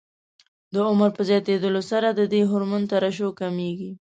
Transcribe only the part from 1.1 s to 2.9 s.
په زیاتېدلو سره د دې هورمون